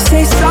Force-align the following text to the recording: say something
say 0.00 0.24
something 0.24 0.45